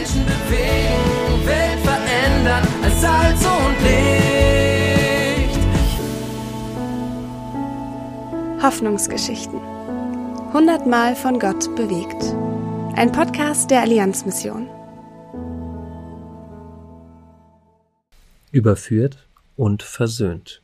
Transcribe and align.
Menschen 0.00 0.24
bewegen, 0.24 1.46
Welt 1.46 1.78
verändern 1.80 2.66
als 2.82 3.00
Salz 3.02 3.44
und 3.44 3.76
Licht. 3.84 5.60
Hoffnungsgeschichten. 8.62 9.60
Hundertmal 10.54 11.14
von 11.14 11.38
Gott 11.38 11.76
bewegt. 11.76 12.34
Ein 12.96 13.12
Podcast 13.12 13.70
der 13.70 13.82
Allianzmission. 13.82 14.70
Überführt 18.52 19.18
und 19.58 19.82
versöhnt. 19.82 20.62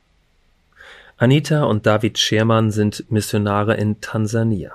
Anita 1.17 1.65
und 1.65 1.85
David 1.85 2.17
Schermann 2.17 2.71
sind 2.71 3.05
Missionare 3.11 3.75
in 3.75 4.01
Tansania. 4.01 4.71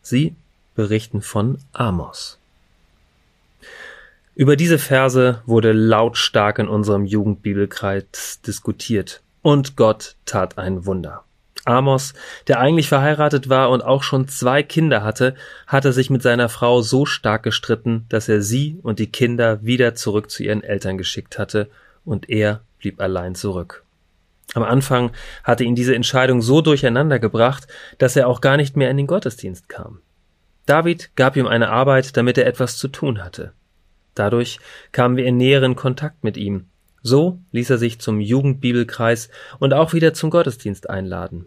Sie 0.00 0.34
berichten 0.74 1.20
von 1.20 1.58
Amos. 1.74 2.38
Über 4.38 4.54
diese 4.54 4.78
Verse 4.78 5.42
wurde 5.46 5.72
lautstark 5.72 6.60
in 6.60 6.68
unserem 6.68 7.04
Jugendbibelkreis 7.04 8.40
diskutiert 8.46 9.20
und 9.42 9.74
Gott 9.74 10.14
tat 10.26 10.58
ein 10.58 10.86
Wunder. 10.86 11.24
Amos, 11.64 12.14
der 12.46 12.60
eigentlich 12.60 12.88
verheiratet 12.88 13.48
war 13.48 13.68
und 13.70 13.82
auch 13.82 14.04
schon 14.04 14.28
zwei 14.28 14.62
Kinder 14.62 15.02
hatte, 15.02 15.34
hatte 15.66 15.92
sich 15.92 16.08
mit 16.08 16.22
seiner 16.22 16.48
Frau 16.48 16.82
so 16.82 17.04
stark 17.04 17.42
gestritten, 17.42 18.06
dass 18.10 18.28
er 18.28 18.40
sie 18.40 18.78
und 18.84 19.00
die 19.00 19.10
Kinder 19.10 19.64
wieder 19.64 19.96
zurück 19.96 20.30
zu 20.30 20.44
ihren 20.44 20.62
Eltern 20.62 20.98
geschickt 20.98 21.36
hatte, 21.36 21.68
und 22.04 22.30
er 22.30 22.60
blieb 22.78 23.00
allein 23.00 23.34
zurück. 23.34 23.82
Am 24.54 24.62
Anfang 24.62 25.10
hatte 25.42 25.64
ihn 25.64 25.74
diese 25.74 25.96
Entscheidung 25.96 26.42
so 26.42 26.60
durcheinander 26.60 27.18
gebracht, 27.18 27.66
dass 27.98 28.14
er 28.14 28.28
auch 28.28 28.40
gar 28.40 28.56
nicht 28.56 28.76
mehr 28.76 28.88
in 28.88 28.98
den 28.98 29.08
Gottesdienst 29.08 29.68
kam. 29.68 29.98
David 30.64 31.10
gab 31.16 31.34
ihm 31.34 31.48
eine 31.48 31.70
Arbeit, 31.70 32.16
damit 32.16 32.38
er 32.38 32.46
etwas 32.46 32.76
zu 32.76 32.86
tun 32.86 33.24
hatte. 33.24 33.52
Dadurch 34.18 34.58
kamen 34.92 35.16
wir 35.16 35.26
in 35.26 35.36
näheren 35.36 35.76
Kontakt 35.76 36.24
mit 36.24 36.36
ihm. 36.36 36.66
So 37.02 37.38
ließ 37.52 37.70
er 37.70 37.78
sich 37.78 38.00
zum 38.00 38.20
Jugendbibelkreis 38.20 39.28
und 39.60 39.72
auch 39.72 39.92
wieder 39.92 40.12
zum 40.12 40.30
Gottesdienst 40.30 40.90
einladen. 40.90 41.46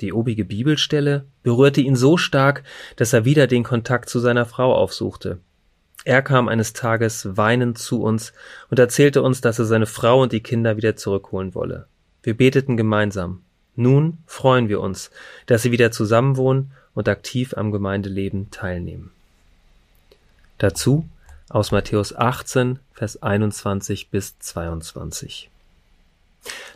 Die 0.00 0.12
obige 0.12 0.44
Bibelstelle 0.44 1.24
berührte 1.42 1.80
ihn 1.80 1.96
so 1.96 2.16
stark, 2.16 2.62
dass 2.96 3.12
er 3.12 3.24
wieder 3.24 3.46
den 3.46 3.64
Kontakt 3.64 4.08
zu 4.08 4.20
seiner 4.20 4.44
Frau 4.44 4.74
aufsuchte. 4.74 5.38
Er 6.04 6.22
kam 6.22 6.48
eines 6.48 6.72
Tages 6.72 7.36
weinend 7.36 7.78
zu 7.78 8.02
uns 8.02 8.32
und 8.70 8.78
erzählte 8.78 9.22
uns, 9.22 9.40
dass 9.40 9.58
er 9.58 9.64
seine 9.64 9.86
Frau 9.86 10.22
und 10.22 10.32
die 10.32 10.42
Kinder 10.42 10.76
wieder 10.76 10.94
zurückholen 10.94 11.54
wolle. 11.54 11.86
Wir 12.22 12.36
beteten 12.36 12.76
gemeinsam. 12.76 13.40
Nun 13.74 14.18
freuen 14.26 14.68
wir 14.68 14.80
uns, 14.80 15.10
dass 15.46 15.62
sie 15.62 15.72
wieder 15.72 15.90
zusammenwohnen 15.90 16.70
und 16.94 17.08
aktiv 17.08 17.54
am 17.56 17.72
Gemeindeleben 17.72 18.50
teilnehmen. 18.50 19.10
Dazu 20.58 21.06
aus 21.48 21.70
Matthäus 21.70 22.14
18, 22.14 22.78
Vers 22.92 23.22
21 23.22 24.10
bis 24.10 24.38
22. 24.38 25.50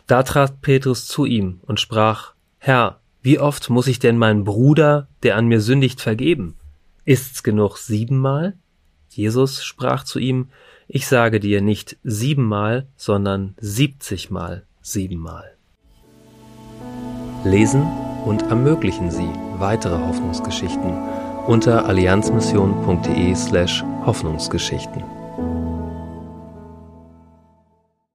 Da 0.07 0.23
trat 0.23 0.61
Petrus 0.61 1.07
zu 1.07 1.25
ihm 1.25 1.59
und 1.63 1.79
sprach, 1.79 2.33
Herr, 2.57 2.99
wie 3.21 3.39
oft 3.39 3.69
muss 3.69 3.87
ich 3.87 3.99
denn 3.99 4.17
meinen 4.17 4.43
Bruder, 4.43 5.07
der 5.23 5.35
an 5.35 5.47
mir 5.47 5.61
sündigt, 5.61 6.01
vergeben? 6.01 6.55
Ist's 7.05 7.43
genug 7.43 7.77
siebenmal? 7.77 8.53
Jesus 9.09 9.63
sprach 9.63 10.03
zu 10.03 10.19
ihm, 10.19 10.49
ich 10.87 11.07
sage 11.07 11.39
dir 11.39 11.61
nicht 11.61 11.97
siebenmal, 12.03 12.87
sondern 12.97 13.55
siebzigmal 13.59 14.65
siebenmal. 14.81 15.55
Lesen 17.43 17.83
und 18.25 18.43
ermöglichen 18.43 19.09
Sie 19.09 19.29
weitere 19.57 19.97
Hoffnungsgeschichten 19.97 20.97
unter 21.47 21.85
allianzmission.de 21.85 23.35
slash 23.35 23.83
Hoffnungsgeschichten. 24.05 25.20